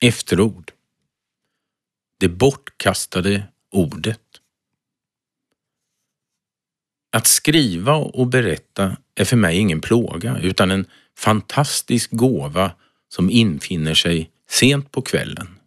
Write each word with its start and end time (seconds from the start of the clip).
Efterord. 0.00 0.72
Det 2.18 2.28
bortkastade 2.28 3.42
ordet. 3.70 4.20
Att 7.12 7.26
skriva 7.26 7.94
och 7.94 8.26
berätta 8.26 8.96
är 9.14 9.24
för 9.24 9.36
mig 9.36 9.58
ingen 9.58 9.80
plåga 9.80 10.38
utan 10.38 10.70
en 10.70 10.86
fantastisk 11.16 12.10
gåva 12.10 12.72
som 13.08 13.30
infinner 13.30 13.94
sig 13.94 14.30
sent 14.48 14.92
på 14.92 15.02
kvällen. 15.02 15.58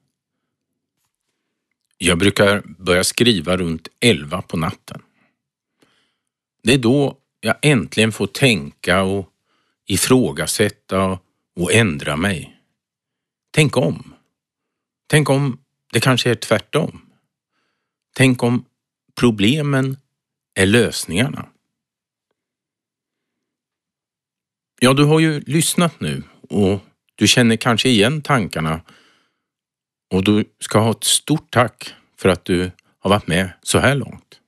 Jag 1.97 2.17
brukar 2.17 2.61
börja 2.65 3.03
skriva 3.03 3.57
runt 3.57 3.87
elva 3.99 4.41
på 4.41 4.57
natten. 4.57 5.01
Det 6.63 6.73
är 6.73 6.77
då 6.77 7.17
jag 7.39 7.55
äntligen 7.61 8.11
får 8.11 8.27
tänka 8.27 9.03
och 9.03 9.29
ifrågasätta 9.85 11.19
och 11.55 11.73
ändra 11.73 12.15
mig. 12.17 12.59
Tänk 13.51 13.77
om. 13.77 14.12
Tänk 15.13 15.29
om 15.29 15.57
det 15.91 15.99
kanske 15.99 16.29
är 16.29 16.35
tvärtom. 16.35 17.01
Tänk 18.15 18.43
om 18.43 18.65
problemen 19.15 19.97
är 20.53 20.65
lösningarna. 20.65 21.49
Ja, 24.79 24.93
du 24.93 25.03
har 25.03 25.19
ju 25.19 25.39
lyssnat 25.39 25.99
nu 25.99 26.23
och 26.49 26.79
du 27.15 27.27
känner 27.27 27.55
kanske 27.55 27.89
igen 27.89 28.21
tankarna 28.21 28.81
och 30.11 30.23
du 30.23 30.45
ska 30.59 30.79
ha 30.79 30.91
ett 30.91 31.03
stort 31.03 31.51
tack 31.51 31.93
för 32.17 32.29
att 32.29 32.45
du 32.45 32.71
har 32.99 33.09
varit 33.09 33.27
med 33.27 33.49
så 33.63 33.79
här 33.79 33.95
långt. 33.95 34.39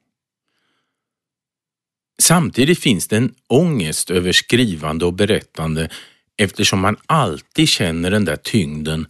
Samtidigt 2.22 2.80
finns 2.80 3.08
det 3.08 3.18
en 3.18 3.36
ångest 3.48 4.12
över 4.12 4.32
skrivande 4.32 5.06
och 5.06 5.14
berättande 5.14 5.90
eftersom 6.38 6.80
man 6.80 6.98
alltid 7.06 7.70
känner 7.70 8.12
den 8.12 8.26
där 8.26 8.36
tyngden 8.36 9.08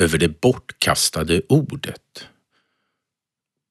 över 0.00 0.18
det 0.18 0.40
bortkastade 0.40 1.42
ordet. 1.48 2.28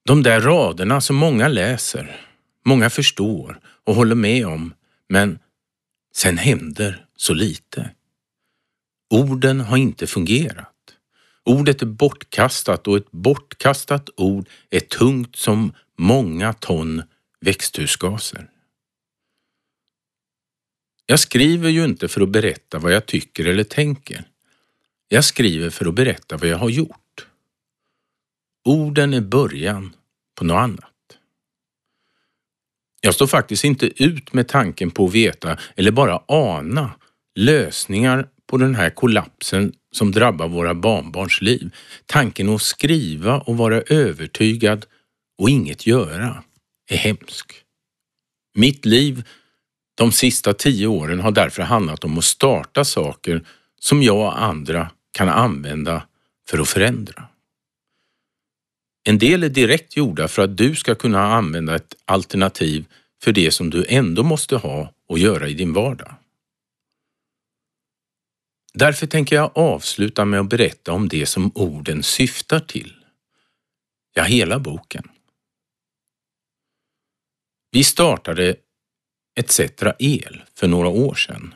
De 0.05 0.23
där 0.23 0.41
raderna 0.41 1.01
som 1.01 1.15
många 1.15 1.47
läser, 1.47 2.21
många 2.65 2.89
förstår 2.89 3.59
och 3.83 3.95
håller 3.95 4.15
med 4.15 4.47
om, 4.47 4.73
men 5.09 5.39
sen 6.15 6.37
händer 6.37 7.05
så 7.15 7.33
lite. 7.33 7.91
Orden 9.09 9.59
har 9.59 9.77
inte 9.77 10.07
fungerat. 10.07 10.75
Ordet 11.43 11.81
är 11.81 11.85
bortkastat 11.85 12.87
och 12.87 12.97
ett 12.97 13.11
bortkastat 13.11 14.09
ord 14.15 14.49
är 14.69 14.79
tungt 14.79 15.35
som 15.35 15.73
många 15.97 16.53
ton 16.53 17.03
växthusgaser. 17.41 18.49
Jag 21.05 21.19
skriver 21.19 21.69
ju 21.69 21.85
inte 21.85 22.07
för 22.07 22.21
att 22.21 22.29
berätta 22.29 22.79
vad 22.79 22.93
jag 22.93 23.05
tycker 23.05 23.45
eller 23.45 23.63
tänker. 23.63 24.28
Jag 25.11 25.25
skriver 25.25 25.69
för 25.69 25.85
att 25.85 25.93
berätta 25.93 26.37
vad 26.37 26.49
jag 26.49 26.57
har 26.57 26.69
gjort. 26.69 27.27
Orden 28.65 29.13
är 29.13 29.21
början 29.21 29.95
på 30.35 30.45
något 30.45 30.57
annat. 30.57 30.93
Jag 33.01 33.15
står 33.15 33.27
faktiskt 33.27 33.63
inte 33.63 34.03
ut 34.03 34.33
med 34.33 34.47
tanken 34.47 34.91
på 34.91 35.05
att 35.05 35.13
veta 35.13 35.57
eller 35.75 35.91
bara 35.91 36.23
ana 36.27 36.91
lösningar 37.35 38.27
på 38.47 38.57
den 38.57 38.75
här 38.75 38.89
kollapsen 38.89 39.73
som 39.91 40.11
drabbar 40.11 40.47
våra 40.47 40.73
barnbarns 40.73 41.41
liv. 41.41 41.75
Tanken 42.05 42.49
att 42.49 42.61
skriva 42.61 43.39
och 43.39 43.57
vara 43.57 43.81
övertygad 43.81 44.85
och 45.37 45.49
inget 45.49 45.87
göra 45.87 46.43
är 46.89 46.97
hemsk. 46.97 47.63
Mitt 48.55 48.85
liv 48.85 49.23
de 49.95 50.11
sista 50.11 50.53
tio 50.53 50.87
åren 50.87 51.19
har 51.19 51.31
därför 51.31 51.61
handlat 51.63 52.03
om 52.03 52.17
att 52.17 52.23
starta 52.23 52.85
saker 52.85 53.45
som 53.79 54.03
jag 54.03 54.17
och 54.17 54.41
andra 54.41 54.91
kan 55.19 55.29
använda 55.29 56.07
för 56.49 56.59
att 56.59 56.69
förändra. 56.69 57.27
En 59.03 59.17
del 59.17 59.43
är 59.43 59.49
direkt 59.49 59.97
gjorda 59.97 60.27
för 60.27 60.41
att 60.41 60.57
du 60.57 60.75
ska 60.75 60.95
kunna 60.95 61.33
använda 61.33 61.75
ett 61.75 61.95
alternativ 62.05 62.85
för 63.23 63.31
det 63.31 63.51
som 63.51 63.69
du 63.69 63.85
ändå 63.89 64.23
måste 64.23 64.55
ha 64.55 64.93
och 65.07 65.19
göra 65.19 65.47
i 65.47 65.53
din 65.53 65.73
vardag. 65.73 66.15
Därför 68.73 69.07
tänker 69.07 69.35
jag 69.35 69.51
avsluta 69.57 70.25
med 70.25 70.39
att 70.39 70.49
berätta 70.49 70.91
om 70.91 71.07
det 71.07 71.25
som 71.25 71.51
orden 71.55 72.03
syftar 72.03 72.59
till. 72.59 72.95
Ja, 74.13 74.23
hela 74.23 74.59
boken. 74.59 75.09
Vi 77.71 77.83
startade 77.83 78.55
ETC 79.35 79.59
El 79.99 80.43
för 80.55 80.67
några 80.67 80.87
år 80.87 81.15
sedan. 81.15 81.53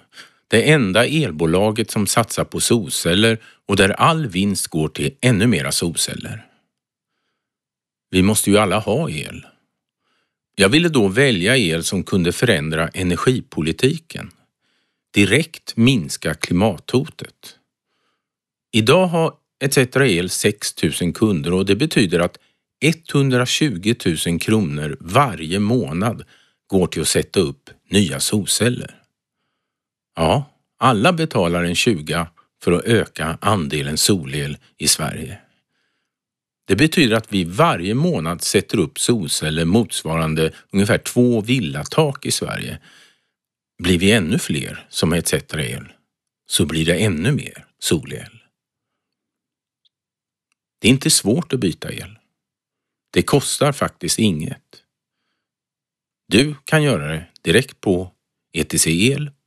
Det 0.53 0.71
enda 0.71 1.05
elbolaget 1.05 1.91
som 1.91 2.07
satsar 2.07 2.43
på 2.43 2.59
solceller 2.59 3.37
och 3.67 3.75
där 3.75 3.89
all 3.89 4.27
vinst 4.27 4.67
går 4.67 4.87
till 4.87 5.15
ännu 5.21 5.47
mera 5.47 5.71
solceller. 5.71 6.45
Vi 8.09 8.21
måste 8.21 8.49
ju 8.49 8.57
alla 8.57 8.79
ha 8.79 9.09
el. 9.09 9.45
Jag 10.55 10.69
ville 10.69 10.89
då 10.89 11.07
välja 11.07 11.57
el 11.57 11.83
som 11.83 12.03
kunde 12.03 12.31
förändra 12.31 12.87
energipolitiken. 12.87 14.31
Direkt 15.13 15.77
minska 15.77 16.33
klimathotet. 16.33 17.57
Idag 18.71 19.07
har 19.07 19.33
ETC 19.63 19.95
El 19.95 20.29
6 20.29 20.83
000 21.01 21.13
kunder 21.13 21.53
och 21.53 21.65
det 21.65 21.75
betyder 21.75 22.19
att 22.19 22.37
120 23.13 23.95
000 24.27 24.39
kronor 24.39 24.97
varje 24.99 25.59
månad 25.59 26.23
går 26.67 26.87
till 26.87 27.01
att 27.01 27.07
sätta 27.07 27.39
upp 27.39 27.69
nya 27.89 28.19
solceller. 28.19 29.02
Ja, 30.15 30.45
alla 30.77 31.13
betalar 31.13 31.63
en 31.63 31.75
20 31.75 32.27
för 32.63 32.71
att 32.71 32.85
öka 32.85 33.37
andelen 33.41 33.97
solel 33.97 34.57
i 34.77 34.87
Sverige. 34.87 35.39
Det 36.67 36.75
betyder 36.75 37.15
att 37.15 37.33
vi 37.33 37.43
varje 37.43 37.93
månad 37.93 38.41
sätter 38.41 38.77
upp 38.77 38.99
solceller 38.99 39.65
motsvarande 39.65 40.51
ungefär 40.71 40.97
två 40.97 41.41
villatak 41.41 42.25
i 42.25 42.31
Sverige. 42.31 42.79
Blir 43.83 43.99
vi 43.99 44.11
ännu 44.11 44.39
fler 44.39 44.85
som 44.89 45.13
är 45.13 45.17
ETC 45.17 45.53
El 45.53 45.93
så 46.45 46.65
blir 46.65 46.85
det 46.85 47.03
ännu 47.03 47.31
mer 47.31 47.65
solel. 47.79 48.39
Det 50.79 50.87
är 50.87 50.91
inte 50.91 51.09
svårt 51.09 51.53
att 51.53 51.59
byta 51.59 51.93
el. 51.93 52.19
Det 53.11 53.21
kostar 53.21 53.71
faktiskt 53.71 54.19
inget. 54.19 54.83
Du 56.27 56.55
kan 56.63 56.83
göra 56.83 57.07
det 57.07 57.25
direkt 57.41 57.81
på 57.81 58.11
etcel.se. 58.53 59.42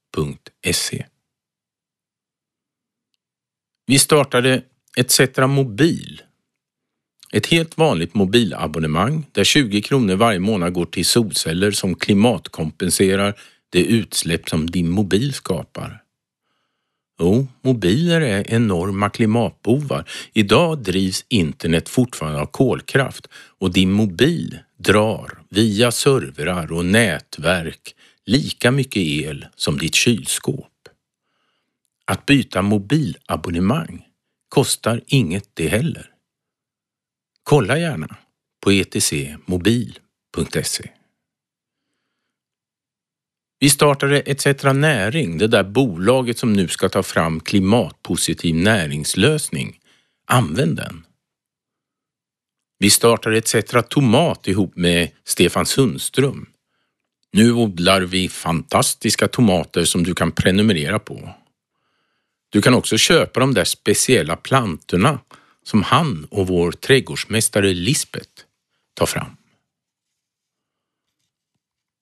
Vi 3.86 3.98
startade 3.98 4.62
ETC 4.96 5.20
Mobil. 5.48 6.22
Ett 7.32 7.46
helt 7.46 7.78
vanligt 7.78 8.14
mobilabonnemang 8.14 9.26
där 9.32 9.44
20 9.44 9.82
kronor 9.82 10.14
varje 10.14 10.38
månad 10.38 10.72
går 10.72 10.86
till 10.86 11.04
solceller 11.04 11.70
som 11.70 11.94
klimatkompenserar 11.94 13.34
det 13.70 13.84
utsläpp 13.84 14.48
som 14.48 14.70
din 14.70 14.90
mobil 14.90 15.32
skapar. 15.32 16.02
Jo, 17.20 17.46
mobiler 17.62 18.20
är 18.20 18.50
enorma 18.50 19.10
klimatbovar. 19.10 20.08
Idag 20.32 20.78
drivs 20.78 21.24
internet 21.28 21.88
fortfarande 21.88 22.40
av 22.40 22.46
kolkraft 22.46 23.26
och 23.58 23.72
din 23.72 23.92
mobil 23.92 24.58
drar 24.78 25.38
via 25.50 25.92
servrar 25.92 26.72
och 26.72 26.84
nätverk 26.84 27.94
lika 28.26 28.70
mycket 28.70 29.02
el 29.02 29.46
som 29.54 29.78
ditt 29.78 29.94
kylskåp. 29.94 30.88
Att 32.04 32.26
byta 32.26 32.62
mobilabonnemang 32.62 34.06
kostar 34.48 35.02
inget 35.06 35.50
det 35.54 35.68
heller. 35.68 36.10
Kolla 37.42 37.78
gärna 37.78 38.16
på 38.64 38.70
etcmobil.se. 38.70 40.10
Vi 43.58 43.70
startade 43.70 44.20
ETC 44.20 44.62
Näring, 44.74 45.38
det 45.38 45.46
där 45.46 45.64
bolaget 45.64 46.38
som 46.38 46.52
nu 46.52 46.68
ska 46.68 46.88
ta 46.88 47.02
fram 47.02 47.40
klimatpositiv 47.40 48.54
näringslösning. 48.54 49.80
Använd 50.26 50.76
den. 50.76 51.06
Vi 52.78 52.90
startade 52.90 53.38
ETC 53.38 53.54
Tomat 53.88 54.48
ihop 54.48 54.76
med 54.76 55.10
Stefan 55.24 55.66
Sundström. 55.66 56.46
Nu 57.36 57.52
odlar 57.52 58.00
vi 58.00 58.28
fantastiska 58.28 59.28
tomater 59.28 59.84
som 59.84 60.04
du 60.04 60.14
kan 60.14 60.32
prenumerera 60.32 60.98
på. 60.98 61.34
Du 62.48 62.62
kan 62.62 62.74
också 62.74 62.96
köpa 62.96 63.40
de 63.40 63.54
där 63.54 63.64
speciella 63.64 64.36
plantorna 64.36 65.18
som 65.64 65.82
han 65.82 66.26
och 66.30 66.46
vår 66.46 66.72
trädgårdsmästare 66.72 67.74
Lisbeth 67.74 68.30
tar 68.94 69.06
fram. 69.06 69.36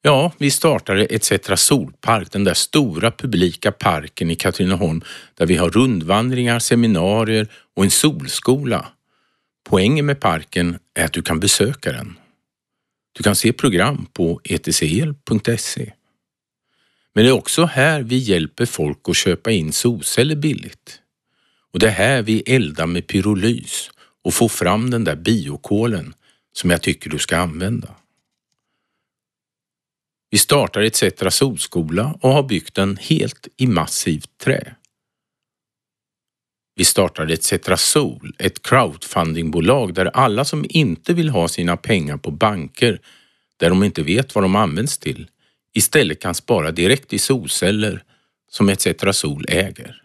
Ja, 0.03 0.33
vi 0.39 0.51
startade 0.51 1.05
ETC 1.05 1.33
Solpark, 1.57 2.33
den 2.33 2.45
där 2.45 2.55
stora 2.55 3.11
publika 3.11 3.73
parken 3.73 4.31
i 4.31 4.37
Katrineholm 4.37 5.03
där 5.35 5.47
vi 5.47 5.57
har 5.57 5.71
rundvandringar, 5.71 6.59
seminarier 6.59 7.49
och 7.77 7.85
en 7.85 7.91
solskola. 7.91 8.87
Poängen 9.69 10.07
med 10.07 10.21
parken 10.21 10.79
är 10.95 11.05
att 11.05 11.13
du 11.13 11.23
kan 11.23 11.41
besöka 11.41 11.93
den. 11.93 12.17
Du 13.17 13.23
kan 13.23 13.37
se 13.37 13.53
program 13.53 14.07
på 14.13 14.41
etcel.se. 14.45 15.93
Men 17.13 17.25
det 17.25 17.31
är 17.31 17.33
också 17.33 17.65
här 17.65 18.03
vi 18.03 18.17
hjälper 18.17 18.67
folk 18.67 19.09
att 19.09 19.17
köpa 19.17 19.51
in 19.51 19.73
solceller 19.73 20.37
billigt. 20.37 21.01
Och 21.73 21.79
det 21.79 21.87
är 21.87 21.91
här 21.91 22.23
vi 22.23 22.43
eldar 22.47 22.87
med 22.87 23.07
pyrolys 23.07 23.91
och 24.25 24.35
får 24.35 24.49
fram 24.49 24.91
den 24.91 25.05
där 25.05 25.17
biokolen 25.17 26.15
som 26.53 26.71
jag 26.71 26.83
tycker 26.83 27.11
du 27.11 27.19
ska 27.19 27.37
använda. 27.37 27.95
Vi 30.31 30.39
startar 30.39 30.83
ETC 30.83 31.05
Solskola 31.31 32.19
och 32.21 32.31
har 32.31 32.43
byggt 32.43 32.75
den 32.75 32.97
helt 32.97 33.49
i 33.57 33.67
massivt 33.67 34.39
trä. 34.39 34.75
Vi 36.77 36.85
startade 36.85 37.35
ETC 37.35 37.53
Sol, 37.77 38.35
ett 38.39 38.63
crowdfundingbolag 38.63 39.95
där 39.95 40.07
alla 40.07 40.45
som 40.45 40.67
inte 40.69 41.15
vill 41.15 41.29
ha 41.29 41.49
sina 41.49 41.77
pengar 41.77 42.17
på 42.17 42.31
banker 42.31 43.01
där 43.57 43.69
de 43.69 43.85
inte 43.85 44.03
vet 44.03 44.35
vad 44.35 44.45
de 44.45 44.57
används 44.57 44.99
till 44.99 45.31
istället 45.75 46.21
kan 46.21 46.35
spara 46.35 46.71
direkt 46.71 47.13
i 47.13 47.19
solceller 47.19 48.03
som 48.51 48.69
ETC 48.69 48.87
Sol 49.13 49.45
äger. 49.49 50.03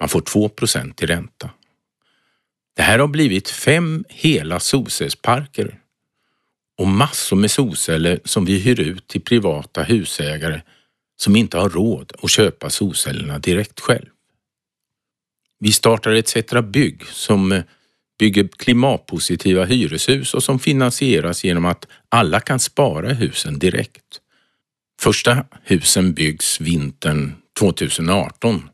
Man 0.00 0.08
får 0.08 0.20
2% 0.20 1.02
i 1.02 1.06
ränta. 1.06 1.50
Det 2.76 2.82
här 2.82 2.98
har 2.98 3.08
blivit 3.08 3.50
fem 3.50 4.04
hela 4.08 4.60
solcellsparker 4.60 5.78
och 6.78 6.88
massor 6.88 7.36
med 7.36 7.50
solceller 7.50 8.20
som 8.24 8.44
vi 8.44 8.58
hyr 8.58 8.80
ut 8.80 9.08
till 9.08 9.20
privata 9.20 9.82
husägare 9.82 10.60
som 11.16 11.36
inte 11.36 11.58
har 11.58 11.68
råd 11.68 12.12
att 12.22 12.30
köpa 12.30 12.70
solcellerna 12.70 13.38
direkt 13.38 13.80
själv. 13.80 14.11
Vi 15.62 15.72
startar 15.72 16.10
ETC 16.10 16.36
Bygg 16.72 17.06
som 17.06 17.52
eh, 17.52 17.62
bygger 18.18 18.48
klimatpositiva 18.56 19.64
hyreshus 19.64 20.34
och 20.34 20.42
som 20.42 20.58
finansieras 20.58 21.44
genom 21.44 21.64
att 21.64 21.86
alla 22.08 22.40
kan 22.40 22.60
spara 22.60 23.10
i 23.10 23.14
husen 23.14 23.58
direkt. 23.58 24.20
Första 25.00 25.44
husen 25.64 26.14
byggs 26.14 26.60
vintern 26.60 27.32
2018 27.58 28.68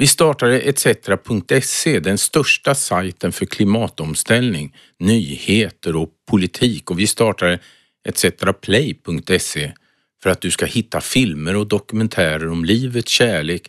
vi 0.00 0.06
startade 0.06 0.60
ETC.se, 0.60 2.00
den 2.00 2.18
största 2.18 2.74
sajten 2.74 3.32
för 3.32 3.46
klimatomställning, 3.46 4.76
nyheter 4.98 5.96
och 5.96 6.08
politik 6.30 6.90
och 6.90 6.98
vi 6.98 7.06
startade 7.06 7.58
ETCPlay.se 8.08 9.72
för 10.22 10.30
att 10.30 10.40
du 10.40 10.50
ska 10.50 10.66
hitta 10.66 11.00
filmer 11.00 11.56
och 11.56 11.66
dokumentärer 11.66 12.48
om 12.48 12.64
livet, 12.64 13.08
kärlek 13.08 13.68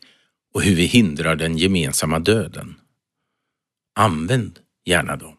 och 0.54 0.62
hur 0.62 0.76
vi 0.76 0.86
hindrar 0.86 1.36
den 1.36 1.58
gemensamma 1.58 2.20
döden. 2.20 2.76
Använd 3.96 4.60
gärna 4.86 5.16
dem. 5.16 5.38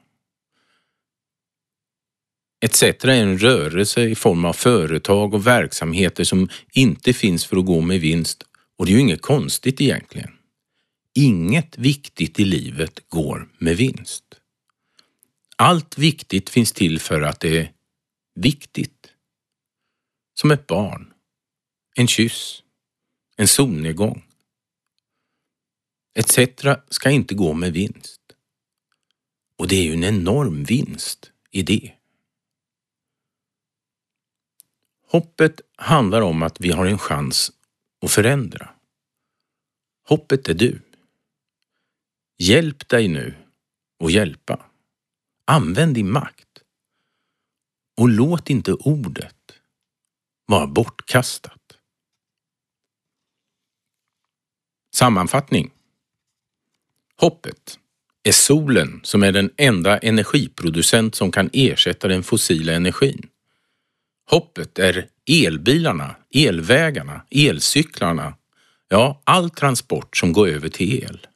ETC 2.65 2.83
är 2.83 3.07
en 3.07 3.37
rörelse 3.37 4.01
i 4.01 4.15
form 4.15 4.45
av 4.45 4.53
företag 4.53 5.33
och 5.33 5.47
verksamheter 5.47 6.23
som 6.23 6.49
inte 6.71 7.13
finns 7.13 7.45
för 7.45 7.57
att 7.57 7.65
gå 7.65 7.81
med 7.81 8.01
vinst 8.01 8.43
och 8.77 8.85
det 8.85 8.91
är 8.91 8.93
ju 8.93 8.99
inget 9.01 9.21
konstigt 9.21 9.81
egentligen. 9.81 10.31
Inget 11.13 11.77
viktigt 11.77 12.39
i 12.39 12.45
livet 12.45 13.09
går 13.09 13.49
med 13.57 13.77
vinst. 13.77 14.23
Allt 15.55 15.97
viktigt 15.97 16.49
finns 16.49 16.71
till 16.71 16.99
för 16.99 17.21
att 17.21 17.39
det 17.39 17.57
är 17.57 17.71
viktigt. 18.35 19.09
Som 20.33 20.51
ett 20.51 20.67
barn, 20.67 21.12
en 21.95 22.07
kyss, 22.07 22.63
en 23.37 23.47
solnedgång. 23.47 24.25
Etc. 26.15 26.39
ska 26.89 27.09
inte 27.09 27.35
gå 27.35 27.53
med 27.53 27.73
vinst. 27.73 28.21
Och 29.55 29.67
det 29.67 29.75
är 29.75 29.83
ju 29.83 29.93
en 29.93 30.03
enorm 30.03 30.63
vinst 30.63 31.31
i 31.51 31.61
det. 31.61 31.93
Hoppet 35.07 35.61
handlar 35.75 36.21
om 36.21 36.43
att 36.43 36.61
vi 36.61 36.71
har 36.71 36.85
en 36.85 36.97
chans 36.97 37.51
att 38.01 38.11
förändra. 38.11 38.69
Hoppet 40.07 40.49
är 40.49 40.53
du. 40.53 40.81
Hjälp 42.37 42.89
dig 42.89 43.07
nu 43.07 43.35
och 43.99 44.11
hjälpa. 44.11 44.65
Använd 45.45 45.95
din 45.95 46.11
makt. 46.11 46.63
Och 47.97 48.09
låt 48.09 48.49
inte 48.49 48.73
ordet 48.73 49.59
vara 50.45 50.67
bortkastat. 50.67 51.62
Sammanfattning. 54.93 55.71
Hoppet 57.17 57.79
är 58.23 58.31
solen 58.31 58.99
som 59.03 59.23
är 59.23 59.31
den 59.31 59.51
enda 59.57 59.97
energiproducent 59.97 61.15
som 61.15 61.31
kan 61.31 61.49
ersätta 61.53 62.07
den 62.07 62.23
fossila 62.23 62.73
energin. 62.73 63.27
Hoppet 64.29 64.79
är 64.79 65.07
elbilarna, 65.27 66.15
elvägarna, 66.33 67.21
elcyklarna, 67.29 68.33
ja, 68.89 69.21
all 69.23 69.49
transport 69.49 70.17
som 70.17 70.33
går 70.33 70.47
över 70.47 70.69
till 70.69 71.03
el. 71.03 71.27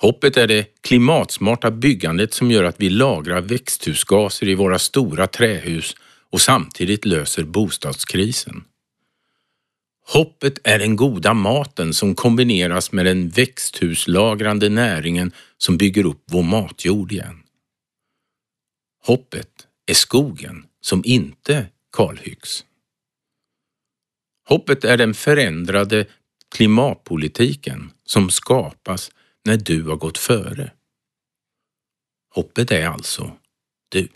Hoppet 0.00 0.36
är 0.36 0.46
det 0.46 0.66
klimatsmarta 0.80 1.70
byggandet 1.70 2.34
som 2.34 2.50
gör 2.50 2.64
att 2.64 2.80
vi 2.80 2.90
lagrar 2.90 3.40
växthusgaser 3.40 4.48
i 4.48 4.54
våra 4.54 4.78
stora 4.78 5.26
trähus 5.26 5.94
och 6.30 6.40
samtidigt 6.40 7.04
löser 7.04 7.44
bostadskrisen. 7.44 8.64
Hoppet 10.08 10.58
är 10.64 10.78
den 10.78 10.96
goda 10.96 11.34
maten 11.34 11.94
som 11.94 12.14
kombineras 12.14 12.92
med 12.92 13.06
den 13.06 13.28
växthuslagrande 13.28 14.68
näringen 14.68 15.32
som 15.58 15.76
bygger 15.76 16.06
upp 16.06 16.22
vår 16.26 16.42
matjord 16.42 17.12
igen. 17.12 17.42
Hoppet 19.02 19.66
är 19.86 19.94
skogen 19.94 20.66
som 20.80 21.02
inte 21.04 21.66
kalhyggs. 21.92 22.64
Hoppet 24.48 24.84
är 24.84 24.96
den 24.96 25.14
förändrade 25.14 26.06
klimatpolitiken 26.54 27.90
som 28.04 28.30
skapas 28.30 29.10
när 29.44 29.56
du 29.56 29.82
har 29.82 29.96
gått 29.96 30.18
före. 30.18 30.72
Hoppet 32.34 32.70
är 32.70 32.86
alltså 32.86 33.36
du. 33.88 34.08